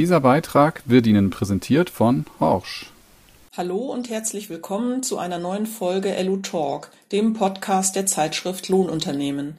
Dieser 0.00 0.20
Beitrag 0.20 0.82
wird 0.86 1.06
Ihnen 1.06 1.28
präsentiert 1.28 1.90
von 1.90 2.24
Horsch. 2.40 2.90
Hallo 3.54 3.76
und 3.76 4.08
herzlich 4.08 4.48
willkommen 4.48 5.02
zu 5.02 5.18
einer 5.18 5.38
neuen 5.38 5.66
Folge 5.66 6.16
LU 6.22 6.38
Talk, 6.38 6.88
dem 7.12 7.34
Podcast 7.34 7.96
der 7.96 8.06
Zeitschrift 8.06 8.70
Lohnunternehmen. 8.70 9.58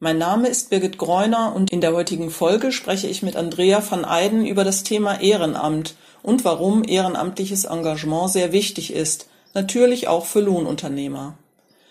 Mein 0.00 0.16
Name 0.16 0.48
ist 0.48 0.70
Birgit 0.70 0.96
Greuner 0.96 1.54
und 1.54 1.70
in 1.70 1.82
der 1.82 1.92
heutigen 1.92 2.30
Folge 2.30 2.72
spreche 2.72 3.08
ich 3.08 3.22
mit 3.22 3.36
Andrea 3.36 3.82
van 3.86 4.04
Eyden 4.04 4.46
über 4.46 4.64
das 4.64 4.84
Thema 4.84 5.20
Ehrenamt 5.20 5.96
und 6.22 6.46
warum 6.46 6.82
ehrenamtliches 6.82 7.66
Engagement 7.66 8.30
sehr 8.30 8.52
wichtig 8.52 8.90
ist, 8.90 9.28
natürlich 9.52 10.08
auch 10.08 10.24
für 10.24 10.40
Lohnunternehmer. 10.40 11.34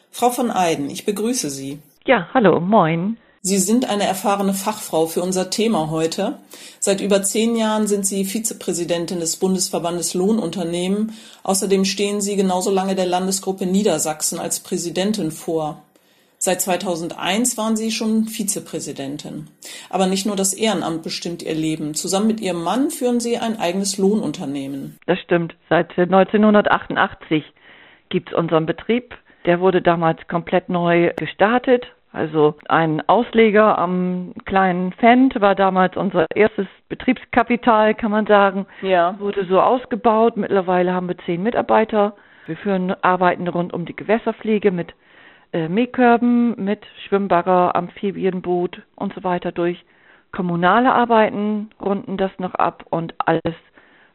Frau 0.10 0.36
van 0.36 0.50
Eyden, 0.50 0.90
ich 0.90 1.06
begrüße 1.06 1.52
Sie. 1.52 1.78
Ja, 2.08 2.28
hallo, 2.34 2.60
moin. 2.60 3.18
Sie 3.46 3.58
sind 3.58 3.90
eine 3.90 4.06
erfahrene 4.06 4.54
Fachfrau 4.54 5.06
für 5.06 5.22
unser 5.22 5.50
Thema 5.50 5.90
heute. 5.90 6.38
Seit 6.80 7.02
über 7.02 7.24
zehn 7.24 7.58
Jahren 7.58 7.88
sind 7.88 8.06
Sie 8.06 8.24
Vizepräsidentin 8.24 9.20
des 9.20 9.36
Bundesverbandes 9.36 10.14
Lohnunternehmen. 10.14 11.12
Außerdem 11.44 11.84
stehen 11.84 12.22
Sie 12.22 12.38
genauso 12.38 12.72
lange 12.72 12.96
der 12.96 13.06
Landesgruppe 13.06 13.66
Niedersachsen 13.66 14.40
als 14.40 14.62
Präsidentin 14.62 15.32
vor. 15.32 15.84
Seit 16.38 16.62
2001 16.62 17.58
waren 17.58 17.76
Sie 17.76 17.92
schon 17.92 18.30
Vizepräsidentin. 18.30 19.50
Aber 19.90 20.08
nicht 20.08 20.26
nur 20.26 20.38
das 20.38 20.54
Ehrenamt 20.54 21.04
bestimmt 21.04 21.44
Ihr 21.44 21.54
Leben. 21.54 21.96
Zusammen 21.96 22.28
mit 22.28 22.40
Ihrem 22.40 22.64
Mann 22.64 22.92
führen 22.92 23.20
Sie 23.20 23.40
ein 23.40 23.60
eigenes 23.60 23.98
Lohnunternehmen. 23.98 24.98
Das 25.06 25.20
stimmt. 25.20 25.54
Seit 25.68 25.90
1988 25.98 27.44
gibt 28.08 28.30
es 28.32 28.38
unseren 28.38 28.66
Betrieb. 28.66 29.14
Der 29.46 29.60
wurde 29.60 29.82
damals 29.82 30.26
komplett 30.30 30.70
neu 30.70 31.12
gestartet 31.18 31.88
also 32.14 32.54
ein 32.70 33.02
Ausleger 33.10 33.78
am 33.80 34.34
kleinen 34.46 34.94
Fendt 34.94 35.42
war 35.42 35.56
damals 35.56 35.98
unser 35.98 36.28
erstes 36.36 36.68
Betriebskapital, 36.88 37.96
kann 37.96 38.12
man 38.12 38.28
sagen. 38.28 38.68
Ja. 38.84 39.20
Wurde 39.20 39.46
so 39.46 39.60
ausgebaut. 39.60 40.38
Mittlerweile 40.38 40.94
haben 40.94 41.08
wir 41.08 41.18
zehn 41.26 41.42
Mitarbeiter. 41.42 42.16
Wir 42.46 42.56
führen 42.56 42.94
Arbeiten 43.04 43.48
rund 43.48 43.74
um 43.74 43.86
die 43.86 43.96
Gewässerpflege 43.96 44.70
mit 44.70 44.94
äh, 45.54 45.68
Mähkörben, 45.68 46.64
mit 46.64 46.86
Schwimmbagger, 47.08 47.76
Amphibienboot 47.76 48.84
und 48.96 49.14
so 49.16 49.24
weiter 49.24 49.52
durch. 49.52 49.84
Kommunale 50.32 50.94
Arbeiten 50.94 51.72
runden 51.82 52.18
das 52.18 52.32
noch 52.38 52.54
ab 52.54 52.86
und 52.92 53.16
alles 53.18 53.56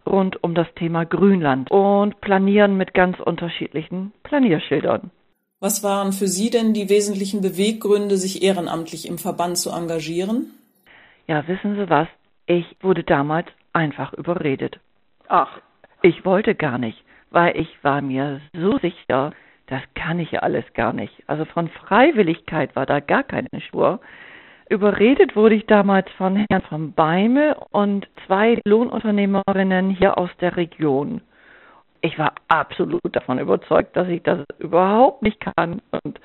rund 0.06 0.42
um 0.42 0.54
das 0.54 0.72
Thema 0.74 1.04
Grünland 1.04 1.70
und 1.70 2.20
planieren 2.20 2.76
mit 2.76 2.94
ganz 2.94 3.18
unterschiedlichen 3.18 4.12
Planierschildern. 4.22 5.10
Was 5.60 5.82
waren 5.82 6.12
für 6.12 6.28
Sie 6.28 6.50
denn 6.50 6.72
die 6.72 6.88
wesentlichen 6.88 7.40
Beweggründe, 7.40 8.16
sich 8.16 8.42
ehrenamtlich 8.44 9.08
im 9.08 9.18
Verband 9.18 9.58
zu 9.58 9.70
engagieren? 9.70 10.52
Ja, 11.26 11.48
wissen 11.48 11.74
Sie 11.74 11.90
was? 11.90 12.06
Ich 12.46 12.64
wurde 12.80 13.02
damals 13.02 13.48
einfach 13.72 14.12
überredet. 14.12 14.78
Ach. 15.26 15.60
Ich 16.00 16.24
wollte 16.24 16.54
gar 16.54 16.78
nicht, 16.78 17.02
weil 17.30 17.56
ich 17.56 17.68
war 17.82 18.02
mir 18.02 18.40
so 18.52 18.78
sicher, 18.78 19.32
das 19.66 19.82
kann 19.96 20.20
ich 20.20 20.30
ja 20.30 20.40
alles 20.40 20.64
gar 20.74 20.92
nicht. 20.92 21.12
Also 21.26 21.44
von 21.44 21.68
Freiwilligkeit 21.68 22.76
war 22.76 22.86
da 22.86 23.00
gar 23.00 23.24
keine 23.24 23.48
Spur. 23.66 24.00
Überredet 24.70 25.34
wurde 25.34 25.56
ich 25.56 25.66
damals 25.66 26.08
von 26.12 26.36
Herrn 26.48 26.62
von 26.68 26.92
Beime 26.92 27.56
und 27.70 28.06
zwei 28.26 28.60
Lohnunternehmerinnen 28.64 29.90
hier 29.90 30.18
aus 30.18 30.30
der 30.40 30.56
Region 30.56 31.20
ich 32.08 32.18
war 32.18 32.32
absolut 32.48 33.14
davon 33.14 33.38
überzeugt, 33.38 33.96
dass 33.96 34.08
ich 34.08 34.22
das 34.22 34.40
überhaupt 34.58 35.22
nicht 35.22 35.40
kann. 35.40 35.82
Und 35.90 36.20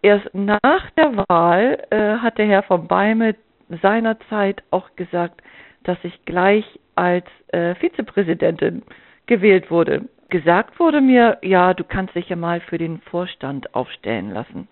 erst 0.00 0.32
nach 0.32 0.90
der 0.92 1.16
Wahl 1.28 1.82
äh, 1.90 2.18
hat 2.18 2.38
der 2.38 2.46
Herr 2.46 2.62
von 2.62 2.86
Beime 2.86 3.34
seinerzeit 3.82 4.62
auch 4.70 4.94
gesagt, 4.96 5.42
dass 5.82 5.98
ich 6.02 6.24
gleich 6.24 6.64
als 6.94 7.26
äh, 7.48 7.74
Vizepräsidentin 7.74 8.82
gewählt 9.26 9.70
wurde. 9.70 10.08
Gesagt 10.30 10.80
wurde 10.80 11.00
mir, 11.00 11.38
ja, 11.42 11.74
du 11.74 11.84
kannst 11.84 12.14
dich 12.14 12.28
ja 12.28 12.36
mal 12.36 12.60
für 12.60 12.78
den 12.78 13.00
Vorstand 13.10 13.74
aufstellen 13.74 14.30
lassen. 14.30 14.68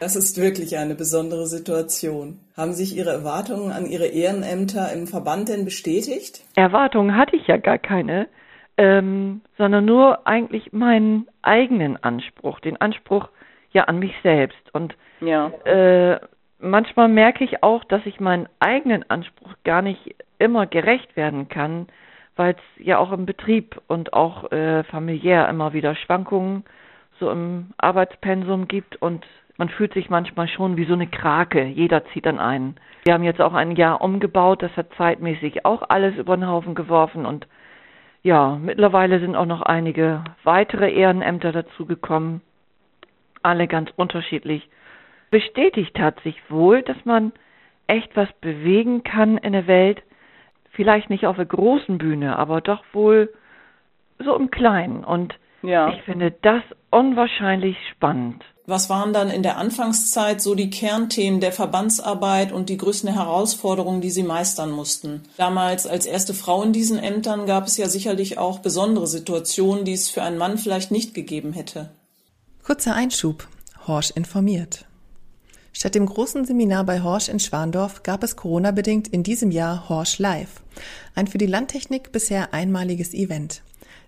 Das 0.00 0.16
ist 0.16 0.40
wirklich 0.40 0.76
eine 0.76 0.94
besondere 0.94 1.46
Situation. 1.46 2.40
Haben 2.56 2.72
sich 2.72 2.96
Ihre 2.96 3.10
Erwartungen 3.10 3.72
an 3.72 3.86
Ihre 3.86 4.06
Ehrenämter 4.06 4.92
im 4.92 5.06
Verband 5.06 5.48
denn 5.48 5.64
bestätigt? 5.64 6.42
Erwartungen 6.54 7.16
hatte 7.16 7.36
ich 7.36 7.46
ja 7.46 7.56
gar 7.56 7.78
keine 7.78 8.28
ähm, 8.76 9.42
sondern 9.58 9.84
nur 9.84 10.26
eigentlich 10.26 10.72
meinen 10.72 11.26
eigenen 11.42 12.02
Anspruch, 12.02 12.60
den 12.60 12.80
Anspruch 12.80 13.28
ja 13.72 13.84
an 13.84 13.98
mich 13.98 14.14
selbst. 14.22 14.74
Und 14.74 14.94
ja. 15.20 15.48
äh, 15.64 16.20
manchmal 16.58 17.08
merke 17.08 17.44
ich 17.44 17.62
auch, 17.62 17.84
dass 17.84 18.04
ich 18.06 18.20
meinen 18.20 18.48
eigenen 18.60 19.08
Anspruch 19.10 19.54
gar 19.64 19.82
nicht 19.82 20.14
immer 20.38 20.66
gerecht 20.66 21.16
werden 21.16 21.48
kann, 21.48 21.86
weil 22.36 22.54
es 22.54 22.84
ja 22.84 22.98
auch 22.98 23.12
im 23.12 23.26
Betrieb 23.26 23.80
und 23.88 24.12
auch 24.12 24.50
äh, 24.52 24.84
familiär 24.84 25.48
immer 25.48 25.72
wieder 25.72 25.94
Schwankungen 25.94 26.64
so 27.20 27.30
im 27.30 27.72
Arbeitspensum 27.78 28.68
gibt 28.68 29.00
und 29.00 29.26
man 29.58 29.68
fühlt 29.68 29.92
sich 29.92 30.08
manchmal 30.08 30.48
schon 30.48 30.76
wie 30.76 30.86
so 30.86 30.94
eine 30.94 31.06
Krake. 31.06 31.64
Jeder 31.64 32.04
zieht 32.06 32.26
an 32.26 32.38
einen. 32.38 32.76
Wir 33.04 33.14
haben 33.14 33.22
jetzt 33.22 33.40
auch 33.40 33.52
ein 33.52 33.76
Jahr 33.76 34.00
umgebaut, 34.00 34.62
das 34.62 34.74
hat 34.76 34.88
zeitmäßig 34.96 35.64
auch 35.64 35.82
alles 35.88 36.16
über 36.16 36.36
den 36.36 36.48
Haufen 36.48 36.74
geworfen 36.74 37.26
und 37.26 37.46
ja, 38.22 38.56
mittlerweile 38.60 39.18
sind 39.20 39.34
auch 39.34 39.46
noch 39.46 39.62
einige 39.62 40.22
weitere 40.44 40.92
Ehrenämter 40.92 41.52
dazugekommen, 41.52 42.40
alle 43.42 43.66
ganz 43.66 43.90
unterschiedlich. 43.96 44.68
Bestätigt 45.30 45.98
hat 45.98 46.20
sich 46.20 46.38
wohl, 46.50 46.82
dass 46.82 47.04
man 47.04 47.32
echt 47.86 48.14
was 48.16 48.32
bewegen 48.40 49.02
kann 49.02 49.38
in 49.38 49.52
der 49.52 49.66
Welt, 49.66 50.02
vielleicht 50.70 51.10
nicht 51.10 51.26
auf 51.26 51.36
der 51.36 51.46
großen 51.46 51.98
Bühne, 51.98 52.38
aber 52.38 52.60
doch 52.60 52.84
wohl 52.92 53.32
so 54.18 54.36
im 54.36 54.50
Kleinen. 54.50 55.04
Und 55.04 55.38
ja. 55.62 55.88
ich 55.88 56.02
finde 56.02 56.32
das 56.42 56.62
unwahrscheinlich 56.90 57.76
spannend. 57.90 58.44
Was 58.64 58.88
waren 58.88 59.12
dann 59.12 59.28
in 59.28 59.42
der 59.42 59.56
Anfangszeit 59.56 60.40
so 60.40 60.54
die 60.54 60.70
Kernthemen 60.70 61.40
der 61.40 61.50
Verbandsarbeit 61.50 62.52
und 62.52 62.68
die 62.68 62.76
größten 62.76 63.12
Herausforderungen, 63.12 64.00
die 64.00 64.10
Sie 64.10 64.22
meistern 64.22 64.70
mussten? 64.70 65.22
Damals 65.36 65.84
als 65.86 66.06
erste 66.06 66.32
Frau 66.32 66.62
in 66.62 66.72
diesen 66.72 66.98
Ämtern 66.98 67.46
gab 67.46 67.66
es 67.66 67.76
ja 67.76 67.88
sicherlich 67.88 68.38
auch 68.38 68.60
besondere 68.60 69.08
Situationen, 69.08 69.84
die 69.84 69.94
es 69.94 70.08
für 70.08 70.22
einen 70.22 70.38
Mann 70.38 70.58
vielleicht 70.58 70.92
nicht 70.92 71.12
gegeben 71.12 71.52
hätte. 71.52 71.90
Kurzer 72.62 72.94
Einschub. 72.94 73.48
Horsch 73.88 74.12
informiert. 74.12 74.84
Statt 75.72 75.96
dem 75.96 76.06
großen 76.06 76.44
Seminar 76.44 76.84
bei 76.84 77.02
Horsch 77.02 77.28
in 77.28 77.40
Schwandorf 77.40 78.04
gab 78.04 78.22
es 78.22 78.36
Corona-bedingt 78.36 79.08
in 79.08 79.24
diesem 79.24 79.50
Jahr 79.50 79.88
Horsch 79.88 80.18
Live. 80.18 80.62
Ein 81.16 81.26
für 81.26 81.38
die 81.38 81.46
Landtechnik 81.46 82.12
bisher 82.12 82.54
einmaliges 82.54 83.12
Event. 83.12 83.62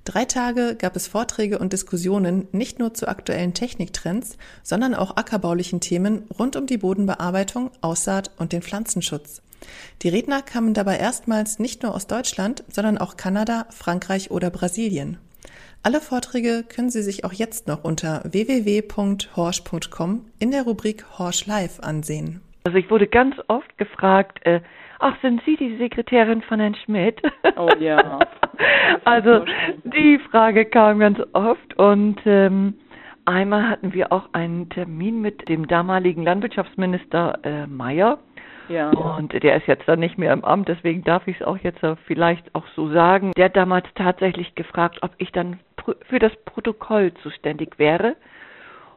Drei 0.05 0.27
Tage 0.27 0.77
gab 0.79 0.97
es 0.97 1.09
Vorträge 1.09 1.59
und 1.59 1.73
Diskussionen 1.73 2.47
nicht 2.53 2.79
nur 2.79 2.93
zu 2.93 3.09
aktuellen 3.09 3.55
Techniktrends, 3.55 4.37
sondern 4.63 4.95
auch 4.95 5.17
ackerbaulichen 5.17 5.81
Themen 5.81 6.27
rund 6.39 6.57
um 6.57 6.67
die 6.67 6.77
Bodenbearbeitung, 6.77 7.71
Aussaat 7.81 8.31
und 8.37 8.53
den 8.53 8.61
Pflanzenschutz. 8.61 9.41
Die 10.03 10.11
Redner 10.11 10.43
kamen 10.43 10.75
dabei 10.75 10.99
erstmals 10.99 11.59
nicht 11.59 11.83
nur 11.83 11.95
aus 11.95 12.07
Deutschland, 12.07 12.65
sondern 12.69 12.99
auch 12.99 13.17
Kanada, 13.17 13.65
Frankreich 13.71 14.31
oder 14.31 14.51
Brasilien. 14.51 15.17
Alle 15.83 16.03
Vorträge 16.03 16.65
können 16.69 16.91
Sie 16.91 17.03
sich 17.03 17.25
auch 17.25 17.33
jetzt 17.33 17.67
noch 17.67 17.83
unter 17.83 18.23
www.horsch.com 18.31 20.27
in 20.39 20.51
der 20.51 20.65
Rubrik 20.65 21.19
Horsch 21.19 21.47
Live 21.47 21.81
ansehen. 21.81 22.43
Also 22.65 22.77
ich 22.77 22.91
wurde 22.91 23.07
ganz 23.07 23.37
oft 23.49 23.79
gefragt, 23.79 24.45
äh, 24.45 24.61
ach, 24.99 25.15
sind 25.23 25.43
Sie 25.45 25.57
die 25.57 25.77
Sekretärin 25.77 26.43
von 26.43 26.61
Herrn 26.61 26.75
Schmidt? 26.75 27.21
Oh 27.57 27.69
ja. 27.79 28.19
also 29.05 29.45
die 29.85 30.19
Frage 30.31 30.65
kam 30.65 30.99
ganz 30.99 31.21
oft 31.33 31.79
und 31.79 32.21
ähm, 32.25 32.75
einmal 33.25 33.69
hatten 33.69 33.93
wir 33.93 34.13
auch 34.13 34.29
einen 34.33 34.69
Termin 34.71 35.21
mit 35.21 35.49
dem 35.49 35.67
damaligen 35.69 36.23
Landwirtschaftsminister 36.25 37.39
äh, 37.43 37.67
Mayer. 37.67 38.19
Ja. 38.69 38.91
Und 38.91 39.33
der 39.43 39.57
ist 39.57 39.67
jetzt 39.67 39.87
dann 39.87 40.01
nicht 40.01 40.17
mehr 40.17 40.33
im 40.33 40.45
Amt, 40.45 40.69
deswegen 40.69 41.05
darf 41.05 41.27
ich 41.29 41.41
es 41.41 41.47
auch 41.47 41.59
jetzt 41.59 41.81
vielleicht 42.07 42.55
auch 42.55 42.65
so 42.75 42.91
sagen. 42.91 43.33
Der 43.37 43.47
hat 43.47 43.57
damals 43.57 43.87
tatsächlich 43.95 44.55
gefragt, 44.55 44.99
ob 45.03 45.11
ich 45.19 45.31
dann 45.33 45.61
für 46.09 46.19
das 46.19 46.33
Protokoll 46.47 47.13
zuständig 47.23 47.79
wäre. 47.79 48.17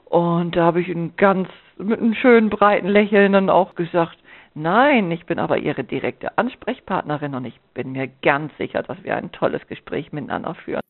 Und 0.06 0.56
da 0.56 0.64
habe 0.64 0.80
ich 0.80 0.88
ihn 0.88 1.14
ganz 1.18 1.50
mit 1.78 2.00
einem 2.00 2.14
schönen 2.14 2.50
breiten 2.50 2.88
Lächeln 2.88 3.34
dann 3.34 3.50
auch 3.50 3.76
gesagt, 3.76 4.18
Nein, 4.60 5.12
ich 5.12 5.28
bin 5.28 5.38
aber 5.38 5.60
Ihre 5.60 5.84
direkte 5.84 6.36
Ansprechpartnerin 6.36 7.36
und 7.36 7.46
ich 7.46 7.60
bin 7.76 7.92
mir 7.92 8.08
ganz 8.24 8.52
sicher, 8.58 8.82
dass 8.82 8.98
wir 9.04 9.16
ein 9.16 9.32
tolles 9.32 9.62
Gespräch 9.68 10.12
miteinander 10.12 10.56
führen. 10.56 10.82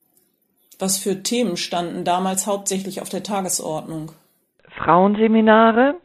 Was 0.80 0.98
für 0.98 1.22
Themen 1.22 1.58
standen 1.58 2.06
damals 2.06 2.48
hauptsächlich 2.48 3.02
auf 3.02 3.10
der 3.10 3.24
Tagesordnung? 3.24 4.14
Frauenseminare, 4.69 5.96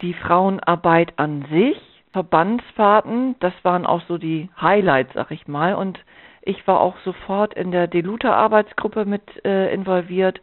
die 0.00 0.14
Frauenarbeit 0.14 1.12
an 1.16 1.44
sich, 1.52 1.76
Verbandsfahrten, 2.12 3.36
das 3.40 3.52
waren 3.62 3.84
auch 3.84 4.00
so 4.08 4.16
die 4.16 4.48
Highlights, 4.58 5.12
sag 5.12 5.30
ich 5.32 5.46
mal. 5.46 5.74
Und 5.74 5.98
ich 6.40 6.66
war 6.66 6.80
auch 6.80 6.96
sofort 7.04 7.52
in 7.52 7.72
der 7.72 7.88
Deluta-Arbeitsgruppe 7.88 9.04
mit 9.04 9.44
äh, 9.44 9.70
involviert, 9.70 10.40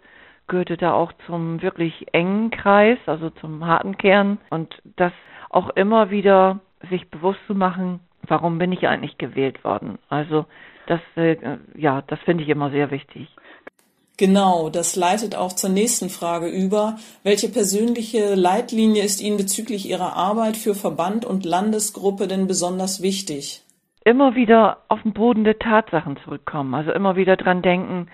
gehörte 0.48 0.78
da 0.78 0.94
auch 0.94 1.14
zum 1.26 1.64
wirklich 1.64 2.06
engen 2.12 2.52
Kreis, 2.52 3.00
also 3.08 3.32
zum 3.32 3.66
harten 3.66 3.98
Kern. 3.98 4.38
Und 4.52 4.80
das 4.98 5.14
auch 5.54 5.70
immer 5.72 6.10
wieder 6.10 6.60
sich 6.90 7.10
bewusst 7.10 7.40
zu 7.48 7.56
machen, 7.56 8.00
warum 8.28 8.58
bin 8.58 8.72
ich 8.72 8.88
eigentlich 8.88 9.18
gewählt 9.18 9.64
worden? 9.64 10.00
Also 10.10 10.46
das, 10.88 11.00
äh, 11.16 11.38
ja, 11.76 12.02
das 12.08 12.20
finde 12.22 12.44
ich 12.44 12.50
immer 12.50 12.72
sehr 12.72 12.92
wichtig. 12.92 13.28
Genau, 14.18 14.70
das 14.70 14.96
leitet 14.96 15.36
auch 15.36 15.54
zur 15.54 15.72
nächsten 15.72 16.10
Frage 16.10 16.48
über. 16.48 16.98
Welche 17.24 17.50
persönliche 17.50 18.36
Leitlinie 18.36 19.04
ist 19.04 19.22
Ihnen 19.22 19.38
bezüglich 19.38 19.90
Ihrer 19.90 20.16
Arbeit 20.16 20.56
für 20.56 20.76
Verband 20.76 21.26
und 21.26 21.46
Landesgruppe 21.46 22.28
denn 22.28 22.46
besonders 22.46 23.02
wichtig? 23.02 23.64
Immer 24.06 24.36
wieder 24.36 24.84
auf 24.88 25.02
den 25.02 25.14
Boden 25.14 25.46
der 25.46 25.58
Tatsachen 25.58 26.18
zurückkommen, 26.24 26.76
also 26.76 26.92
immer 26.92 27.16
wieder 27.16 27.38
dran 27.38 27.62
denken, 27.62 28.08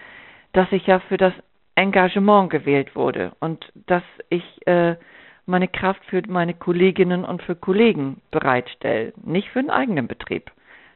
dass 0.53 0.71
ich 0.71 0.85
ja 0.87 0.99
für 0.99 1.17
das 1.17 1.33
Engagement 1.75 2.49
gewählt 2.49 2.95
wurde 2.95 3.33
und 3.39 3.65
dass 3.87 4.03
ich 4.29 4.43
äh, 4.67 4.95
meine 5.49 5.67
Kraft 5.67 6.03
für 6.05 6.21
meine 6.27 6.53
Kolleginnen 6.53 7.25
und 7.25 7.41
für 7.41 7.55
Kollegen 7.55 8.21
bereitstelle, 8.31 9.13
nicht 9.23 9.49
für 9.49 9.61
den 9.61 9.69
eigenen 9.69 10.07
Betrieb. 10.07 10.51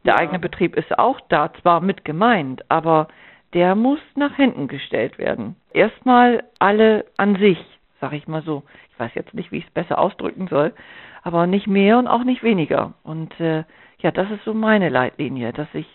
Der 0.05 0.13
ja. 0.13 0.19
eigene 0.19 0.39
Betrieb 0.39 0.75
ist 0.75 0.97
auch 0.97 1.19
da 1.29 1.51
zwar 1.61 1.81
mit 1.81 2.05
gemeint, 2.05 2.63
aber 2.69 3.07
der 3.53 3.75
muss 3.75 3.99
nach 4.15 4.35
hinten 4.35 4.67
gestellt 4.67 5.17
werden. 5.17 5.55
Erstmal 5.73 6.43
alle 6.59 7.05
an 7.17 7.35
sich, 7.35 7.59
sag 7.99 8.13
ich 8.13 8.27
mal 8.27 8.41
so. 8.43 8.63
Ich 8.91 8.99
weiß 8.99 9.11
jetzt 9.15 9.33
nicht, 9.33 9.51
wie 9.51 9.57
ich 9.57 9.65
es 9.65 9.71
besser 9.71 9.99
ausdrücken 9.99 10.47
soll, 10.47 10.73
aber 11.23 11.47
nicht 11.47 11.67
mehr 11.67 11.97
und 11.97 12.07
auch 12.07 12.23
nicht 12.23 12.43
weniger. 12.43 12.93
Und 13.03 13.39
äh, 13.39 13.63
ja, 13.99 14.11
das 14.11 14.29
ist 14.31 14.43
so 14.43 14.53
meine 14.53 14.89
Leitlinie, 14.89 15.53
dass 15.53 15.67
ich 15.73 15.87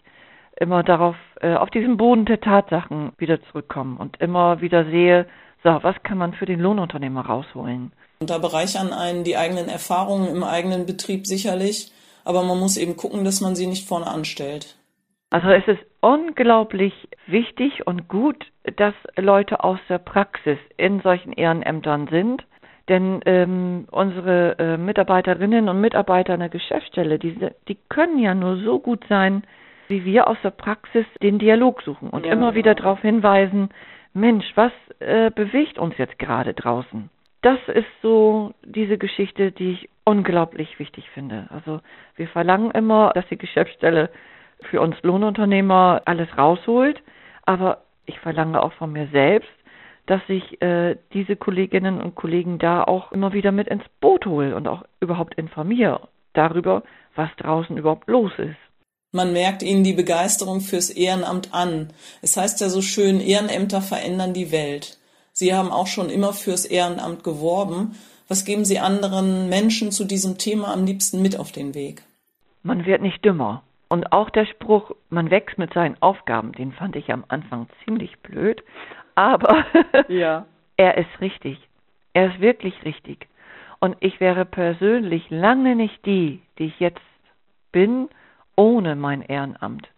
immer 0.57 0.83
darauf, 0.83 1.17
äh, 1.41 1.55
auf 1.55 1.71
diesen 1.71 1.97
Boden 1.97 2.25
der 2.25 2.41
Tatsachen 2.41 3.13
wieder 3.19 3.41
zurückkomme 3.43 3.99
und 3.99 4.21
immer 4.21 4.61
wieder 4.61 4.85
sehe, 4.87 5.27
so, 5.63 5.79
was 5.83 6.01
kann 6.05 6.19
man 6.19 6.35
für 6.35 6.47
den 6.47 6.61
Lohnunternehmer 6.61 7.27
rausholen? 7.27 7.93
Und 8.21 8.31
da 8.31 8.39
bereichern 8.39 8.93
einen 8.93 9.25
die 9.25 9.37
eigenen 9.37 9.69
Erfahrungen 9.69 10.29
im 10.29 10.43
eigenen 10.43 10.87
Betrieb 10.87 11.27
sicherlich, 11.27 11.93
aber 12.25 12.43
man 12.43 12.59
muss 12.59 12.77
eben 12.77 12.97
gucken, 12.97 13.25
dass 13.25 13.41
man 13.41 13.55
sie 13.55 13.67
nicht 13.67 13.87
vorne 13.87 14.07
anstellt. 14.07 14.77
Also 15.31 15.49
es 15.51 15.67
ist 15.69 15.85
unglaublich 16.01 16.93
wichtig 17.27 17.87
und 17.87 18.09
gut, 18.09 18.47
dass 18.77 18.95
Leute 19.17 19.63
aus 19.63 19.79
der 19.89 19.99
Praxis 19.99 20.59
in 20.77 21.01
solchen 21.01 21.33
Ehrenämtern 21.33 22.09
sind. 22.09 22.45
Denn 22.89 23.21
ähm, 23.27 23.87
unsere 23.91 24.59
äh, 24.59 24.77
Mitarbeiterinnen 24.79 25.69
und 25.69 25.81
Mitarbeiter 25.81 26.33
an 26.33 26.41
der 26.41 26.49
Geschäftsstelle, 26.49 27.19
die, 27.19 27.37
die 27.69 27.77
können 27.91 28.19
ja 28.19 28.35
nur 28.35 28.57
so 28.65 28.79
gut 28.79 29.05
sein, 29.11 29.43
wie 29.89 30.07
wir 30.07 30.27
aus 30.27 30.39
der 30.43 30.51
Praxis 30.51 31.05
den 31.23 31.39
Dialog 31.39 31.83
suchen 31.83 32.09
und 32.09 32.25
ja, 32.25 32.33
immer 32.33 32.55
wieder 32.55 32.75
darauf 32.75 33.01
hinweisen, 33.01 33.69
Mensch, 34.15 34.47
was 34.55 34.73
äh, 35.01 35.31
bewegt 35.31 35.79
uns 35.79 35.99
jetzt 35.99 36.19
gerade 36.19 36.55
draußen? 36.55 37.11
Das 37.49 37.61
ist 37.75 37.89
so 38.03 38.53
diese 38.63 38.99
Geschichte, 38.99 39.53
die 39.53 39.71
ich 39.71 39.89
unglaublich 40.05 40.79
wichtig 40.79 41.09
finde. 41.15 41.47
Also 41.49 41.81
wir 42.15 42.29
verlangen 42.29 42.71
immer, 42.73 43.11
dass 43.15 43.27
die 43.29 43.39
Geschäftsstelle 43.39 44.11
für 44.69 44.83
uns 44.83 44.97
Lohnunternehmer 45.01 46.03
alles 46.05 46.29
rausholt, 46.37 47.01
aber 47.47 47.85
ich 48.05 48.21
verlange 48.21 48.63
auch 48.63 48.75
von 48.75 48.93
mir 48.93 49.09
selbst, 49.13 49.49
dass 50.05 50.21
ich 50.29 50.61
äh, 50.61 50.97
diese 51.15 51.37
Kolleginnen 51.37 52.03
und 52.03 52.17
Kollegen 52.17 52.59
da 52.59 52.85
auch 52.85 53.13
immer 53.13 53.33
wieder 53.33 53.51
mit 53.51 53.69
ins 53.69 53.89
Boot 54.03 54.27
hole 54.27 54.55
und 54.55 54.69
auch 54.69 54.85
überhaupt 55.01 55.37
informiere 55.37 56.07
darüber, 56.35 56.83
was 57.15 57.31
draußen 57.39 57.79
überhaupt 57.79 58.09
los 58.09 58.33
ist. 58.37 58.59
Man 59.13 59.33
merkt 59.33 59.63
ihnen 59.63 59.85
die 59.85 59.95
Begeisterung 59.95 60.61
fürs 60.61 60.91
Ehrenamt 60.91 61.55
an. 61.55 61.95
Es 62.21 62.37
heißt 62.37 62.61
ja 62.61 62.69
so 62.69 62.83
schön, 62.83 63.21
Ehrenämter 63.21 63.81
verändern 63.81 64.35
die 64.35 64.53
Welt. 64.53 64.99
Sie 65.39 65.55
haben 65.55 65.71
auch 65.71 65.87
schon 65.87 66.11
immer 66.11 66.33
fürs 66.33 66.65
Ehrenamt 66.65 67.23
geworben. 67.23 67.95
Was 68.27 68.45
geben 68.45 68.65
Sie 68.65 68.81
anderen 68.81 69.49
Menschen 69.49 69.93
zu 69.93 70.05
diesem 70.05 70.37
Thema 70.37 70.73
am 70.73 70.85
liebsten 70.85 71.23
mit 71.23 71.39
auf 71.39 71.53
den 71.53 71.77
Weg? 71.77 72.03
Man 72.65 72.87
wird 72.87 73.03
nicht 73.03 73.25
dümmer. 73.25 73.63
Und 73.89 74.11
auch 74.11 74.31
der 74.31 74.47
Spruch, 74.47 74.91
man 75.11 75.31
wächst 75.31 75.57
mit 75.57 75.73
seinen 75.75 75.97
Aufgaben, 76.03 76.51
den 76.51 76.73
fand 76.73 76.97
ich 76.97 77.13
am 77.13 77.25
Anfang 77.29 77.69
ziemlich 77.85 78.19
blöd, 78.19 78.65
aber 79.15 79.65
ja. 80.09 80.45
er 80.77 80.99
ist 80.99 81.21
richtig. 81.21 81.57
Er 82.15 82.35
ist 82.35 82.41
wirklich 82.41 82.75
richtig. 82.85 83.29
Und 83.79 83.97
ich 84.01 84.19
wäre 84.19 84.45
persönlich 84.45 85.31
lange 85.31 85.77
nicht 85.77 86.05
die, 86.05 86.43
die 86.59 86.65
ich 86.65 86.81
jetzt 86.81 86.99
bin, 87.71 88.09
ohne 88.57 88.97
mein 88.97 89.23
Ehrenamt. 89.23 89.89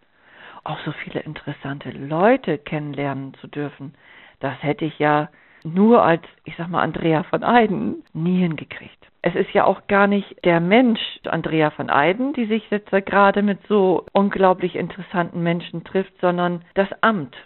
Auch 0.65 0.81
so 0.85 0.93
viele 0.93 1.21
interessante 1.21 1.93
Leute 1.93 2.59
kennenlernen 2.59 3.33
zu 3.41 3.47
dürfen, 3.47 3.95
das 4.41 4.55
hätte 4.63 4.85
ich 4.85 4.99
ja 4.99 5.29
nur 5.63 6.03
als, 6.03 6.23
ich 6.45 6.55
sag 6.57 6.69
mal, 6.69 6.83
Andrea 6.83 7.23
von 7.25 7.45
Eiden 7.45 8.03
nie 8.13 8.41
hingekriegt. 8.41 8.97
Es 9.23 9.35
ist 9.35 9.53
ja 9.53 9.65
auch 9.65 9.87
gar 9.87 10.07
nicht 10.07 10.45
der 10.45 10.61
Mensch 10.61 11.01
Andrea 11.25 11.71
von 11.71 11.91
Eiden, 11.91 12.33
die 12.33 12.47
sich 12.47 12.63
jetzt 12.71 12.91
gerade 12.91 13.43
mit 13.43 13.59
so 13.69 14.07
unglaublich 14.13 14.77
interessanten 14.77 15.43
Menschen 15.43 15.85
trifft, 15.85 16.15
sondern 16.21 16.65
das 16.75 16.89
Amt. 17.03 17.37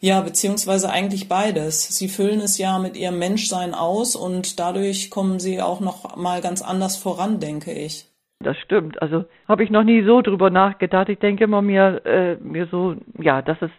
Ja, 0.00 0.20
beziehungsweise 0.20 0.90
eigentlich 0.90 1.28
beides. 1.28 1.96
Sie 1.96 2.08
füllen 2.08 2.40
es 2.40 2.58
ja 2.58 2.78
mit 2.78 2.96
ihrem 2.96 3.18
Menschsein 3.18 3.74
aus 3.74 4.16
und 4.16 4.58
dadurch 4.58 5.10
kommen 5.10 5.38
sie 5.38 5.60
auch 5.62 5.80
noch 5.80 6.16
mal 6.16 6.40
ganz 6.40 6.62
anders 6.62 6.96
voran, 6.96 7.40
denke 7.40 7.72
ich. 7.72 8.06
Das 8.42 8.56
stimmt. 8.58 9.00
Also 9.02 9.26
habe 9.46 9.62
ich 9.62 9.70
noch 9.70 9.84
nie 9.84 10.02
so 10.02 10.22
drüber 10.22 10.48
nachgedacht. 10.48 11.10
Ich 11.10 11.18
denke 11.18 11.44
immer 11.44 11.60
mir, 11.60 12.00
äh, 12.06 12.36
mir 12.36 12.66
so, 12.70 12.96
ja, 13.18 13.42
dass 13.42 13.58
es, 13.60 13.70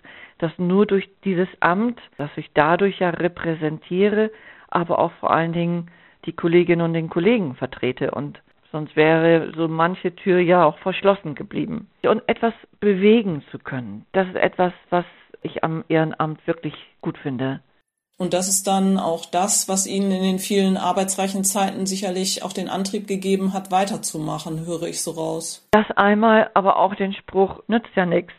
dass 0.42 0.52
nur 0.58 0.86
durch 0.86 1.08
dieses 1.24 1.48
Amt, 1.60 2.00
dass 2.18 2.30
ich 2.36 2.50
dadurch 2.54 3.00
ja 3.00 3.12
repräsentiere, 3.12 4.32
aber 4.70 5.00
auch 5.00 5.12
vor 5.20 5.32
allen 5.32 5.54
Dingen 5.54 5.92
die 6.26 6.34
Kolleginnen 6.34 6.82
und 6.82 6.94
den 6.94 7.10
Kollegen 7.10 7.56
vertrete 7.56 8.12
und 8.12 8.42
sonst 8.72 8.96
wäre 8.96 9.52
so 9.56 9.68
manche 9.68 10.16
Tür 10.16 10.40
ja 10.40 10.66
auch 10.66 10.78
verschlossen 10.80 11.36
geblieben. 11.36 11.88
Und 12.04 12.24
etwas 12.28 12.54
bewegen 12.80 13.44
zu 13.52 13.60
können, 13.60 14.06
das 14.14 14.28
ist 14.28 14.36
etwas, 14.36 14.74
was 14.90 15.06
ich 15.42 15.64
am 15.64 15.84
Ehrenamt 15.90 16.46
wirklich 16.48 16.76
gut 17.02 17.18
finde. 17.18 17.62
Und 18.18 18.34
das 18.36 18.48
ist 18.48 18.68
dann 18.68 19.00
auch 19.00 19.26
das, 19.26 19.68
was 19.68 19.88
Ihnen 19.88 20.12
in 20.12 20.22
den 20.22 20.38
vielen 20.40 20.78
arbeitsreichen 20.78 21.44
Zeiten 21.44 21.88
sicherlich 21.88 22.44
auch 22.44 22.54
den 22.54 22.70
Antrieb 22.70 23.08
gegeben 23.08 23.52
hat, 23.54 23.72
weiterzumachen, 23.72 24.68
höre 24.68 24.84
ich 24.84 25.02
so 25.02 25.12
raus. 25.12 25.68
Das 25.72 25.90
einmal, 25.96 26.52
aber 26.54 26.78
auch 26.78 26.94
den 26.94 27.14
Spruch, 27.14 27.64
nützt 27.68 27.90
ja 27.96 28.06
nichts. 28.06 28.34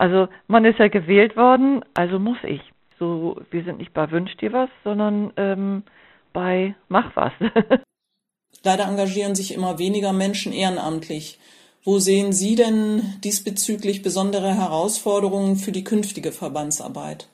Also 0.00 0.28
man 0.48 0.64
ist 0.64 0.78
ja 0.78 0.88
gewählt 0.88 1.36
worden, 1.36 1.84
also 1.92 2.18
muss 2.18 2.38
ich. 2.44 2.62
So, 2.98 3.36
wir 3.50 3.64
sind 3.64 3.76
nicht 3.76 3.92
bei 3.92 4.10
Wünsch 4.10 4.34
dir 4.38 4.50
was, 4.50 4.70
sondern 4.82 5.30
ähm, 5.36 5.82
bei 6.32 6.74
Mach 6.88 7.14
was. 7.16 7.32
Leider 8.64 8.84
engagieren 8.84 9.34
sich 9.34 9.52
immer 9.52 9.78
weniger 9.78 10.14
Menschen 10.14 10.54
ehrenamtlich. 10.54 11.38
Wo 11.84 11.98
sehen 11.98 12.32
Sie 12.32 12.54
denn 12.54 13.02
diesbezüglich 13.22 14.00
besondere 14.00 14.54
Herausforderungen 14.54 15.56
für 15.56 15.70
die 15.70 15.84
künftige 15.84 16.32
Verbandsarbeit? 16.32 17.28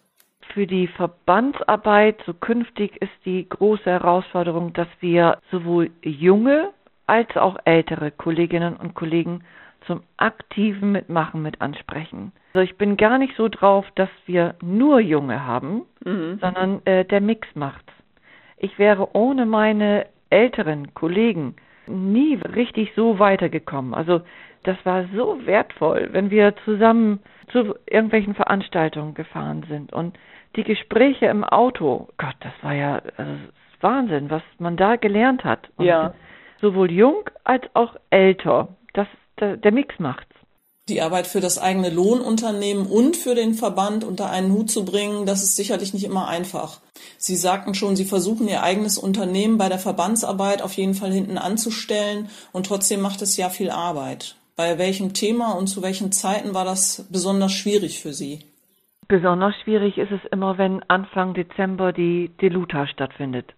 Für 0.53 0.67
die 0.67 0.89
Verbandsarbeit 0.89 2.21
so 2.27 2.35
künftig 2.35 3.01
ist 3.01 3.15
die 3.25 3.49
große 3.49 3.85
Herausforderung, 3.85 4.73
dass 4.73 4.89
wir 4.99 5.39
sowohl 5.53 5.93
junge 6.03 6.71
als 7.07 7.29
auch 7.37 7.59
ältere 7.65 8.11
Kolleginnen 8.11 8.77
und 8.77 8.95
Kollegen 8.95 9.45
zum 9.87 10.03
aktiven 10.17 10.91
Mitmachen 10.91 11.43
mit 11.43 11.61
ansprechen. 11.61 12.33
Also 12.57 12.65
ich 12.65 12.79
bin 12.79 12.97
gar 12.97 13.19
nicht 13.19 13.37
so 13.37 13.49
drauf, 13.49 13.85
dass 13.97 14.09
wir 14.25 14.55
nur 14.63 14.99
Junge 14.99 15.45
haben, 15.45 15.83
mhm. 16.03 16.39
sondern 16.41 16.81
äh, 16.87 17.05
der 17.05 17.21
Mix 17.21 17.47
macht's. 17.55 17.93
Ich 18.57 18.79
wäre 18.79 19.15
ohne 19.15 19.45
meine 19.45 20.07
älteren 20.31 20.95
Kollegen 20.95 21.57
nie 21.87 22.37
richtig 22.37 22.95
so 22.97 23.19
weitergekommen. 23.19 23.93
Also 23.93 24.23
das 24.63 24.79
war 24.85 25.05
so 25.15 25.45
wertvoll, 25.45 26.09
wenn 26.13 26.31
wir 26.31 26.57
zusammen 26.65 27.21
zu 27.53 27.75
irgendwelchen 27.85 28.35
Veranstaltungen 28.35 29.13
gefahren 29.13 29.67
sind 29.69 29.93
und 29.93 30.19
die 30.57 30.65
Gespräche 30.65 31.27
im 31.27 31.45
Auto. 31.45 32.09
Gott, 32.17 32.37
das 32.41 32.55
war 32.63 32.73
ja 32.73 33.03
also, 33.19 33.33
Wahnsinn, 33.83 34.31
was 34.31 34.43
man 34.59 34.79
da 34.79 34.97
gelernt 34.97 35.45
hat. 35.45 35.69
Und 35.77 35.85
ja. 35.85 36.15
Sowohl 36.63 36.91
jung 36.91 37.29
als 37.45 37.65
auch 37.75 37.97
älter. 38.09 38.69
Das 38.95 39.09
der, 39.39 39.59
der 39.59 39.73
Mix 39.73 39.99
macht's 39.99 40.35
die 40.89 41.03
Arbeit 41.03 41.27
für 41.27 41.41
das 41.41 41.59
eigene 41.59 41.91
Lohnunternehmen 41.91 42.87
und 42.87 43.17
für 43.17 43.35
den 43.35 43.55
Verband 43.55 44.05
unter 44.05 44.31
einen 44.31 44.53
Hut 44.53 44.71
zu 44.71 44.85
bringen, 44.85 45.27
das 45.27 45.43
ist 45.43 45.57
sicherlich 45.57 45.93
nicht 45.93 46.05
immer 46.05 46.29
einfach. 46.29 46.81
Sie 47.19 47.35
sagten 47.35 47.75
schon, 47.75 47.97
Sie 47.97 48.05
versuchen 48.05 48.47
Ihr 48.47 48.63
eigenes 48.63 48.97
Unternehmen 48.97 49.59
bei 49.59 49.69
der 49.69 49.79
Verbandsarbeit 49.79 50.63
auf 50.63 50.75
jeden 50.75 50.95
Fall 50.95 51.13
hinten 51.13 51.39
anzustellen 51.39 52.29
und 52.53 52.67
trotzdem 52.67 53.01
macht 53.01 53.21
es 53.23 53.37
ja 53.37 53.49
viel 53.49 53.71
Arbeit. 53.71 54.37
Bei 54.55 54.79
welchem 54.79 55.13
Thema 55.13 55.53
und 55.53 55.67
zu 55.67 55.83
welchen 55.83 56.13
Zeiten 56.13 56.55
war 56.55 56.65
das 56.65 57.07
besonders 57.11 57.53
schwierig 57.53 58.01
für 58.01 58.13
Sie? 58.13 58.41
Besonders 59.09 59.55
schwierig 59.63 59.99
ist 59.99 60.13
es 60.13 60.21
immer, 60.33 60.57
wenn 60.57 60.83
Anfang 60.89 61.35
Dezember 61.35 61.93
die 61.93 62.31
Deluta 62.41 62.87
stattfindet. 62.87 63.55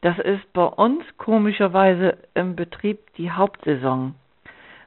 Das 0.00 0.18
ist 0.18 0.52
bei 0.52 0.64
uns 0.64 1.02
komischerweise 1.16 2.18
im 2.34 2.56
Betrieb 2.56 2.98
die 3.16 3.30
Hauptsaison. 3.30 4.14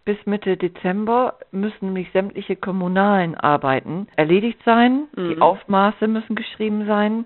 Bis 0.07 0.25
Mitte 0.25 0.55
Dezember 0.55 1.33
müssen 1.51 1.87
nämlich 1.87 2.09
sämtliche 2.13 2.55
kommunalen 2.55 3.35
Arbeiten 3.35 4.07
erledigt 4.15 4.57
sein. 4.63 5.09
Mhm. 5.13 5.29
Die 5.31 5.41
Aufmaße 5.41 6.07
müssen 6.07 6.37
geschrieben 6.37 6.85
sein 6.85 7.25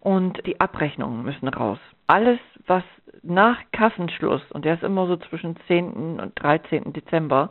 und 0.00 0.40
die 0.46 0.58
Abrechnungen 0.58 1.22
müssen 1.22 1.48
raus. 1.48 1.78
Alles, 2.06 2.38
was 2.66 2.82
nach 3.22 3.58
Kassenschluss, 3.72 4.40
und 4.52 4.64
der 4.64 4.76
ist 4.76 4.82
immer 4.82 5.06
so 5.06 5.18
zwischen 5.18 5.56
10. 5.66 6.18
und 6.18 6.32
13. 6.36 6.94
Dezember, 6.94 7.50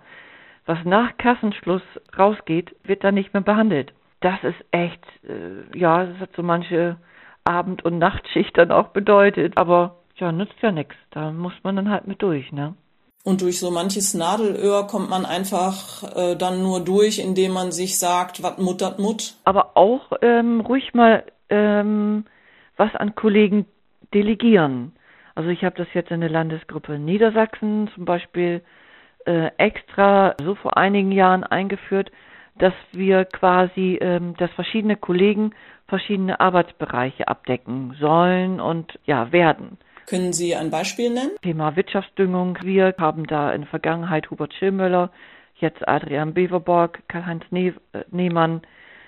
was 0.65 0.79
nach 0.85 1.17
Kassenschluss 1.19 1.83
rausgeht, 2.17 2.75
wird 2.83 3.03
dann 3.03 3.13
nicht 3.13 3.31
mehr 3.31 3.43
behandelt. 3.43 3.93
Das 4.21 4.43
ist 4.43 4.65
echt, 4.71 5.05
äh, 5.23 5.77
ja, 5.77 6.03
das 6.03 6.17
hat 6.17 6.31
so 6.35 6.41
manche 6.41 6.97
Abend- 7.43 7.85
und 7.85 7.99
Nachtschicht 7.99 8.57
dann 8.57 8.71
auch 8.71 8.87
bedeutet. 8.87 9.55
Aber 9.55 9.97
ja, 10.15 10.31
nützt 10.31 10.59
ja 10.61 10.71
nichts. 10.71 10.95
Da 11.11 11.31
muss 11.31 11.53
man 11.61 11.75
dann 11.75 11.91
halt 11.91 12.07
mit 12.07 12.23
durch, 12.23 12.51
ne? 12.51 12.73
Und 13.23 13.41
durch 13.41 13.59
so 13.59 13.71
manches 13.71 14.13
Nadelöhr 14.13 14.85
kommt 14.85 15.09
man 15.09 15.25
einfach 15.25 16.03
äh, 16.15 16.35
dann 16.35 16.61
nur 16.61 16.81
durch, 16.81 17.19
indem 17.19 17.53
man 17.53 17.71
sich 17.71 17.97
sagt, 17.97 18.43
wat 18.43 18.59
muttert 18.59 18.99
mut. 18.99 19.35
Aber 19.45 19.77
auch 19.77 20.11
ähm, 20.21 20.59
ruhig 20.59 20.93
mal 20.93 21.23
ähm, 21.49 22.25
was 22.75 22.93
an 22.95 23.15
Kollegen 23.15 23.65
delegieren. 24.13 24.91
Also 25.35 25.49
ich 25.49 25.63
habe 25.63 25.75
das 25.77 25.87
jetzt 25.93 26.11
in 26.11 26.19
der 26.19 26.29
Landesgruppe 26.29 26.99
Niedersachsen 26.99 27.89
zum 27.95 28.03
Beispiel 28.05 28.61
äh, 29.25 29.51
extra 29.57 30.35
so 30.43 30.55
vor 30.55 30.75
einigen 30.77 31.11
Jahren 31.11 31.43
eingeführt, 31.43 32.11
dass 32.59 32.73
wir 32.91 33.25
quasi, 33.25 33.97
ähm, 34.01 34.35
dass 34.37 34.51
verschiedene 34.51 34.97
Kollegen 34.97 35.53
verschiedene 35.87 36.39
Arbeitsbereiche 36.39 37.27
abdecken 37.27 37.95
sollen 37.99 38.59
und 38.59 38.99
ja 39.05 39.31
werden. 39.31 39.77
Können 40.05 40.33
Sie 40.33 40.55
ein 40.55 40.69
Beispiel 40.69 41.09
nennen? 41.09 41.31
Thema 41.41 41.75
Wirtschaftsdüngung. 41.75 42.57
Wir 42.61 42.93
haben 42.97 43.25
da 43.25 43.51
in 43.51 43.61
der 43.61 43.69
Vergangenheit 43.69 44.29
Hubert 44.29 44.53
Schillmüller, 44.53 45.11
jetzt 45.55 45.87
Adrian 45.87 46.33
Beverborg, 46.33 47.07
Karl-Heinz 47.07 47.43
ne 47.51 47.73
Nehmann, 48.11 48.61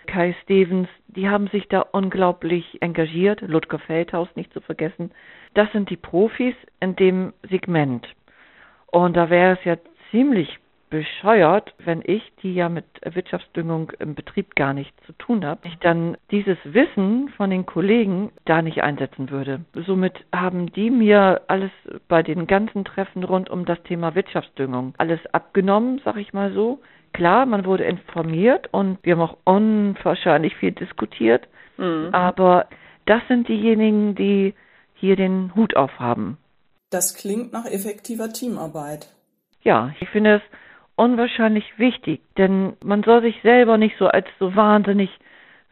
Kai 0.08 0.36
Stevens, 0.44 0.88
die 1.08 1.30
haben 1.30 1.48
sich 1.48 1.68
da 1.68 1.82
unglaublich 1.82 2.82
engagiert, 2.82 3.42
Ludger 3.42 3.80
Feldhaus 3.80 4.30
nicht 4.36 4.54
zu 4.54 4.62
vergessen. 4.62 5.12
Das 5.54 5.72
sind 5.72 5.90
die 5.90 5.98
Profis 5.98 6.56
in 6.80 6.96
dem 6.96 7.34
Segment. 7.50 8.08
Und 8.88 9.18
da 9.18 9.30
wäre 9.30 9.58
es 9.58 9.66
ja 9.66 9.78
ziemlich 10.12 10.60
bescheuert, 10.90 11.74
wenn 11.80 12.02
ich, 12.06 12.22
die 12.42 12.54
ja 12.54 12.70
mit 12.70 12.86
Wirtschaftsdüngung 13.04 13.92
im 14.00 14.16
Betrieb 14.16 14.56
gar 14.56 14.74
nichts 14.74 14.96
zu 15.06 15.14
tun 15.14 15.46
habe, 15.46 15.68
ich 15.68 15.78
dann 15.80 16.18
dieses 16.32 16.58
Wissen 16.64 17.30
von 17.30 17.50
den 17.50 17.66
Kollegen 17.66 18.32
da 18.46 18.62
nicht 18.62 18.84
einsetzen 18.84 19.30
würde. 19.30 19.66
Somit 19.74 20.14
haben 20.34 20.72
die 20.72 20.92
mir 20.92 21.42
alles 21.48 21.72
bei 22.08 22.24
den 22.24 22.48
ganzen 22.48 22.86
Treffen 22.86 23.24
rund 23.24 23.50
um 23.50 23.66
das 23.66 23.82
Thema 23.84 24.16
Wirtschaftsdüngung 24.16 24.94
alles 24.98 25.20
abgenommen, 25.32 26.02
sag 26.06 26.18
ich 26.18 26.34
mal 26.34 26.54
so. 26.54 26.80
Klar, 27.14 27.46
man 27.46 27.66
wurde 27.66 27.86
informiert 27.86 28.68
und 28.72 29.00
wir 29.04 29.16
haben 29.16 29.22
auch 29.22 29.38
unwahrscheinlich 29.46 30.56
viel 30.56 30.72
diskutiert, 30.72 31.48
mhm. 31.78 32.10
aber 32.12 32.68
das 33.06 33.22
sind 33.28 33.48
diejenigen, 33.48 34.16
die 34.16 34.54
hier 34.94 35.16
den 35.16 35.56
Hut 35.56 35.76
aufhaben. 35.76 36.38
Das 36.90 37.16
klingt 37.16 37.54
nach 37.54 37.66
effektiver 37.66 38.30
Teamarbeit. 38.30 39.08
Ja, 39.62 39.94
ich 40.00 40.10
finde 40.10 40.36
es 40.36 40.42
unwahrscheinlich 40.96 41.78
wichtig, 41.78 42.22
denn 42.38 42.74
man 42.84 43.04
soll 43.04 43.22
sich 43.22 43.40
selber 43.42 43.78
nicht 43.78 43.98
so 43.98 44.08
als 44.08 44.28
so 44.40 44.56
wahnsinnig 44.56 45.10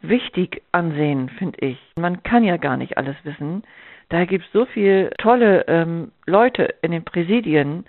wichtig 0.02 0.62
ansehen, 0.72 1.30
finde 1.30 1.60
ich. 1.66 1.78
Man 1.96 2.24
kann 2.24 2.44
ja 2.44 2.58
gar 2.58 2.78
nicht 2.78 2.98
alles 2.98 3.16
wissen. 3.24 3.64
Da 4.10 4.26
gibt 4.26 4.46
es 4.46 4.52
so 4.52 4.66
viele 4.66 5.12
tolle 5.18 5.66
ähm, 5.68 6.12
Leute 6.26 6.76
in 6.82 6.92
den 6.92 7.06
Präsidien 7.06 7.86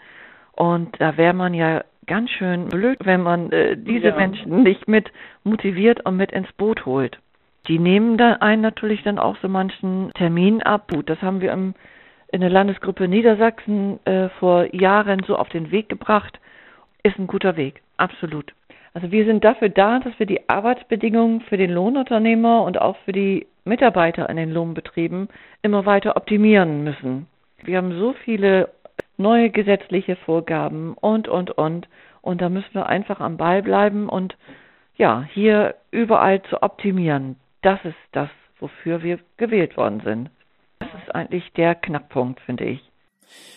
und 0.52 1.00
da 1.00 1.16
wäre 1.16 1.34
man 1.34 1.54
ja 1.54 1.84
ganz 2.06 2.30
schön 2.30 2.68
blöd, 2.68 2.98
wenn 3.02 3.22
man 3.22 3.50
äh, 3.50 3.76
diese 3.76 4.08
ja. 4.08 4.16
Menschen 4.16 4.62
nicht 4.62 4.86
mit 4.86 5.10
motiviert 5.42 6.06
und 6.06 6.16
mit 6.16 6.32
ins 6.32 6.52
Boot 6.52 6.86
holt. 6.86 7.18
Die 7.66 7.78
nehmen 7.78 8.16
da 8.16 8.34
einen 8.34 8.62
natürlich 8.62 9.02
dann 9.02 9.18
auch 9.18 9.36
so 9.42 9.48
manchen 9.48 10.12
Termin 10.14 10.62
ab. 10.62 10.92
Gut, 10.92 11.08
das 11.08 11.20
haben 11.22 11.40
wir 11.40 11.50
im, 11.50 11.74
in 12.30 12.42
der 12.42 12.50
Landesgruppe 12.50 13.08
Niedersachsen 13.08 13.98
äh, 14.06 14.28
vor 14.38 14.72
Jahren 14.74 15.22
so 15.26 15.36
auf 15.36 15.48
den 15.48 15.70
Weg 15.72 15.88
gebracht 15.88 16.38
ist 17.04 17.18
ein 17.18 17.26
guter 17.26 17.56
Weg, 17.56 17.82
absolut. 17.96 18.52
Also 18.94 19.12
wir 19.12 19.24
sind 19.24 19.44
dafür 19.44 19.68
da, 19.68 19.98
dass 19.98 20.18
wir 20.18 20.26
die 20.26 20.48
Arbeitsbedingungen 20.48 21.42
für 21.42 21.56
den 21.56 21.70
Lohnunternehmer 21.70 22.62
und 22.62 22.80
auch 22.80 22.96
für 23.04 23.12
die 23.12 23.46
Mitarbeiter 23.64 24.28
in 24.28 24.36
den 24.36 24.52
Lohnbetrieben 24.52 25.28
immer 25.62 25.84
weiter 25.84 26.16
optimieren 26.16 26.82
müssen. 26.84 27.26
Wir 27.62 27.78
haben 27.78 27.98
so 27.98 28.12
viele 28.24 28.70
neue 29.16 29.50
gesetzliche 29.50 30.16
Vorgaben 30.16 30.94
und, 30.94 31.28
und, 31.28 31.50
und. 31.50 31.88
Und 32.22 32.40
da 32.40 32.48
müssen 32.48 32.74
wir 32.74 32.86
einfach 32.86 33.20
am 33.20 33.36
Ball 33.36 33.62
bleiben 33.62 34.08
und 34.08 34.36
ja, 34.96 35.24
hier 35.32 35.74
überall 35.90 36.42
zu 36.42 36.62
optimieren. 36.62 37.36
Das 37.62 37.84
ist 37.84 37.96
das, 38.12 38.30
wofür 38.60 39.02
wir 39.02 39.18
gewählt 39.36 39.76
worden 39.76 40.00
sind. 40.04 40.30
Das 40.78 40.88
ist 41.02 41.14
eigentlich 41.14 41.52
der 41.52 41.74
Knackpunkt, 41.74 42.40
finde 42.40 42.64
ich. 42.64 42.80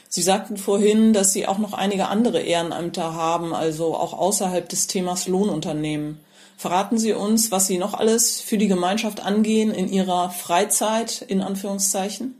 Sie 0.09 0.21
sagten 0.21 0.57
vorhin, 0.57 1.13
dass 1.13 1.33
Sie 1.33 1.47
auch 1.47 1.57
noch 1.57 1.73
einige 1.73 2.07
andere 2.07 2.39
Ehrenämter 2.39 3.13
haben, 3.13 3.53
also 3.53 3.95
auch 3.95 4.17
außerhalb 4.17 4.67
des 4.67 4.87
Themas 4.87 5.27
Lohnunternehmen. 5.27 6.19
Verraten 6.57 6.97
Sie 6.97 7.13
uns, 7.13 7.51
was 7.51 7.67
Sie 7.67 7.77
noch 7.77 7.93
alles 7.93 8.41
für 8.41 8.57
die 8.57 8.67
Gemeinschaft 8.67 9.23
angehen 9.23 9.71
in 9.71 9.89
Ihrer 9.89 10.29
Freizeit, 10.29 11.21
in 11.21 11.41
Anführungszeichen? 11.41 12.35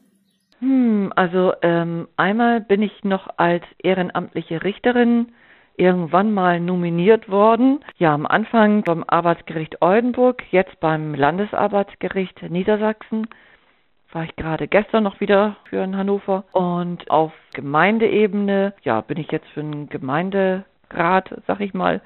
Hm, 0.60 1.14
also 1.16 1.54
ähm, 1.62 2.08
einmal 2.18 2.62
bin 2.62 2.82
ich 2.82 3.04
noch 3.04 3.28
als 3.38 3.64
ehrenamtliche 3.84 4.64
Richterin 4.64 5.28
irgendwann 5.76 6.34
mal 6.34 6.60
nominiert 6.60 7.30
worden. 7.30 7.82
Ja, 7.98 8.14
am 8.14 8.26
Anfang 8.26 8.84
beim 8.84 9.04
Arbeitsgericht 9.06 9.82
Oldenburg, 9.82 10.42
jetzt 10.50 10.80
beim 10.80 11.14
Landesarbeitsgericht 11.14 12.42
Niedersachsen 12.50 13.28
war 14.12 14.24
ich 14.24 14.36
gerade 14.36 14.68
gestern 14.68 15.04
noch 15.04 15.20
wieder 15.20 15.58
für 15.70 15.84
in 15.84 15.98
Hannover. 15.98 16.44
Und 16.52 17.10
auf 17.10 17.34
Gemeindeebene, 17.54 18.74
ja, 18.84 19.02
bin 19.02 19.18
ich 19.18 19.32
jetzt 19.32 19.48
für 19.50 19.60
einen 19.60 19.90
Gemeinderat, 19.90 21.42
sag 21.46 21.60
ich 21.60 21.74
mal, 21.74 22.02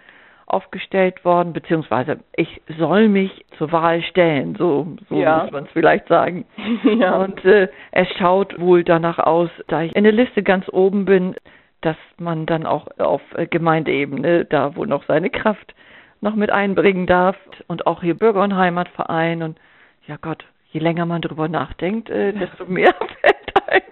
aufgestellt 0.51 1.24
worden, 1.24 1.53
beziehungsweise 1.53 2.20
ich 2.36 2.62
soll 2.77 3.08
mich 3.08 3.46
zur 3.58 3.72
Wahl 3.72 4.01
stellen, 4.01 4.55
so, 4.55 4.86
so 5.08 5.15
ja. 5.15 5.43
muss 5.43 5.51
man 5.51 5.63
es 5.63 5.72
vielleicht 5.72 6.08
sagen. 6.08 6.46
ja. 7.00 7.15
Und 7.17 7.43
äh, 7.46 7.70
es 7.91 8.08
schaut 8.17 8.60
wohl 8.60 8.84
danach 8.84 9.20
aus, 9.20 9.50
da 9.67 9.81
ich 9.81 9.96
in 9.96 10.03
der 10.03 10.12
Liste 10.12 10.43
ganz 10.43 10.67
oben 10.70 11.05
bin, 11.05 11.36
dass 11.79 11.96
man 12.17 12.46
dann 12.46 12.65
auch 12.65 12.88
auf 13.00 13.22
Gemeindeebene 13.50 14.46
da 14.46 14.75
wohl 14.75 14.88
noch 14.88 15.03
seine 15.05 15.29
Kraft 15.29 15.74
noch 16.20 16.36
mit 16.36 16.51
einbringen 16.51 17.08
darf 17.08 17.36
und 17.67 17.88
auch 17.88 18.01
hier 18.01 18.13
Bürger- 18.13 18.43
und 18.43 18.55
Heimatverein 18.55 19.41
und 19.41 19.58
ja 20.05 20.17
Gott, 20.22 20.46
je 20.72 20.80
länger 20.80 21.06
man 21.06 21.22
drüber 21.22 21.48
nachdenkt, 21.48 22.10
äh, 22.10 22.34
desto 22.34 22.66
mehr 22.66 22.94
fällt 23.22 23.68
einem 23.68 23.84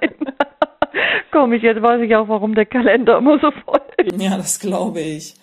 ein. 0.00 0.34
Komm 1.30 1.52
ich, 1.52 1.62
jetzt 1.62 1.82
weiß 1.82 2.00
ich 2.02 2.14
auch, 2.16 2.28
warum 2.28 2.54
der 2.54 2.66
Kalender 2.66 3.18
immer 3.18 3.38
so 3.38 3.50
voll 3.50 3.80
ist. 3.98 4.20
Ja, 4.20 4.36
das 4.36 4.58
glaube 4.60 5.00
ich. 5.00 5.34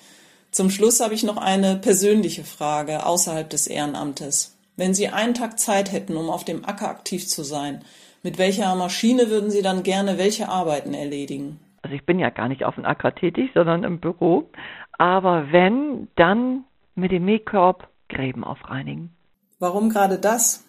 Zum 0.51 0.69
Schluss 0.69 1.01
habe 1.01 1.13
ich 1.13 1.23
noch 1.23 1.37
eine 1.37 1.75
persönliche 1.75 2.43
Frage 2.43 3.05
außerhalb 3.05 3.49
des 3.49 3.67
Ehrenamtes. 3.67 4.57
Wenn 4.77 4.93
Sie 4.93 5.09
einen 5.09 5.33
Tag 5.33 5.59
Zeit 5.59 5.91
hätten, 5.91 6.17
um 6.17 6.29
auf 6.29 6.43
dem 6.43 6.65
Acker 6.65 6.89
aktiv 6.89 7.27
zu 7.27 7.43
sein, 7.43 7.83
mit 8.23 8.37
welcher 8.37 8.73
Maschine 8.75 9.29
würden 9.29 9.51
Sie 9.51 9.61
dann 9.61 9.83
gerne 9.83 10.17
welche 10.17 10.49
Arbeiten 10.49 10.93
erledigen? 10.93 11.59
Also 11.81 11.95
ich 11.95 12.05
bin 12.05 12.19
ja 12.19 12.29
gar 12.29 12.47
nicht 12.47 12.63
auf 12.63 12.75
dem 12.75 12.85
Acker 12.85 13.13
tätig, 13.13 13.51
sondern 13.53 13.83
im 13.83 13.99
Büro. 13.99 14.49
Aber 14.97 15.51
wenn, 15.51 16.07
dann 16.15 16.63
mit 16.95 17.11
dem 17.11 17.25
Mähkorb 17.25 17.87
Gräben 18.09 18.43
aufreinigen. 18.43 19.11
Warum 19.59 19.89
gerade 19.89 20.17
das? 20.17 20.64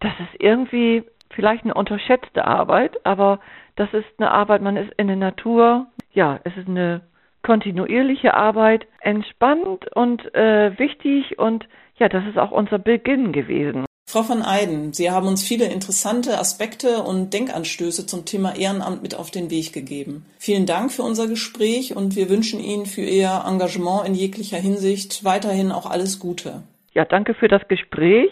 Das 0.00 0.12
ist 0.18 0.40
irgendwie 0.40 1.04
vielleicht 1.30 1.64
eine 1.64 1.74
unterschätzte 1.74 2.44
Arbeit, 2.44 3.04
aber 3.04 3.40
das 3.76 3.92
ist 3.92 4.06
eine 4.18 4.30
Arbeit, 4.30 4.62
man 4.62 4.76
ist 4.76 4.92
in 4.96 5.06
der 5.06 5.16
Natur, 5.16 5.86
ja, 6.12 6.40
es 6.44 6.56
ist 6.56 6.68
eine 6.68 7.02
kontinuierliche 7.42 8.34
Arbeit, 8.34 8.86
entspannt 9.00 9.86
und 9.94 10.34
äh, 10.34 10.78
wichtig 10.78 11.38
und 11.38 11.66
ja, 11.96 12.08
das 12.08 12.26
ist 12.26 12.38
auch 12.38 12.50
unser 12.50 12.78
Beginn 12.78 13.32
gewesen. 13.32 13.84
Frau 14.06 14.28
van 14.28 14.42
Eyden, 14.42 14.92
Sie 14.92 15.10
haben 15.10 15.28
uns 15.28 15.46
viele 15.46 15.66
interessante 15.66 16.38
Aspekte 16.38 17.04
und 17.04 17.32
Denkanstöße 17.32 18.06
zum 18.06 18.24
Thema 18.24 18.56
Ehrenamt 18.56 19.02
mit 19.02 19.14
auf 19.14 19.30
den 19.30 19.50
Weg 19.50 19.72
gegeben. 19.72 20.26
Vielen 20.38 20.66
Dank 20.66 20.90
für 20.90 21.02
unser 21.02 21.28
Gespräch 21.28 21.94
und 21.94 22.16
wir 22.16 22.28
wünschen 22.28 22.58
Ihnen 22.58 22.86
für 22.86 23.02
Ihr 23.02 23.44
Engagement 23.46 24.08
in 24.08 24.14
jeglicher 24.14 24.56
Hinsicht 24.56 25.24
weiterhin 25.24 25.70
auch 25.70 25.88
alles 25.88 26.18
Gute. 26.18 26.64
Ja, 26.92 27.04
danke 27.04 27.34
für 27.34 27.46
das 27.46 27.66
Gespräch. 27.68 28.30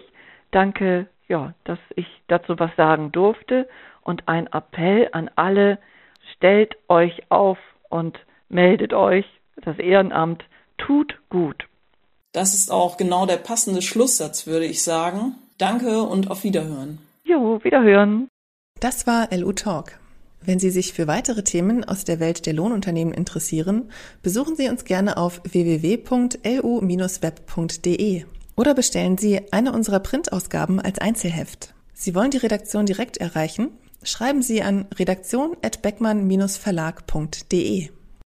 Danke 0.50 1.06
ja, 1.28 1.54
dass 1.64 1.78
ich 1.94 2.06
dazu 2.26 2.58
was 2.58 2.70
sagen 2.76 3.12
durfte 3.12 3.68
und 4.02 4.26
ein 4.28 4.47
Appell 4.49 5.08
an 5.12 5.30
alle, 5.37 5.78
stellt 6.35 6.76
euch 6.88 7.30
auf 7.30 7.58
und 7.88 8.18
meldet 8.49 8.92
euch. 8.92 9.26
Das 9.62 9.78
Ehrenamt 9.78 10.44
tut 10.78 11.18
gut. 11.30 11.66
Das 12.32 12.54
ist 12.54 12.70
auch 12.70 12.97
genau 12.97 13.26
der 13.26 13.37
passende 13.37 13.82
Schlusssatz, 13.82 14.47
würde 14.47 14.66
ich 14.66 14.82
sagen. 14.82 15.35
Danke 15.58 16.02
und 16.02 16.30
auf 16.30 16.44
Wiederhören. 16.44 16.99
Jo, 17.25 17.62
Wiederhören. 17.64 18.28
Das 18.80 19.06
war 19.06 19.28
LU 19.32 19.52
Talk. 19.52 19.99
Wenn 20.40 20.58
Sie 20.61 20.70
sich 20.70 20.92
für 20.92 21.06
weitere 21.08 21.42
Themen 21.42 21.85
aus 21.85 22.04
der 22.04 22.20
Welt 22.20 22.47
der 22.47 22.54
Lohnunternehmen 22.54 23.12
interessieren, 23.12 23.90
besuchen 24.23 24.54
Sie 24.56 24.68
uns 24.68 24.85
gerne 24.85 25.16
auf 25.16 25.42
www.lu-web.de. 25.44 26.38
Oder 28.59 28.75
bestellen 28.75 29.17
Sie 29.17 29.41
eine 29.53 29.73
unserer 29.73 30.00
Printausgaben 30.00 30.81
als 30.81 30.99
Einzelheft. 30.99 31.73
Sie 31.95 32.17
wollen 32.17 32.33
die 32.33 32.38
Redaktion 32.38 32.87
direkt 32.87 33.19
erreichen? 33.19 33.69
Schreiben 34.03 34.43
Sie 34.43 34.62
an 34.62 34.87
redaktion@beckmann-verlag.de. 34.99 37.91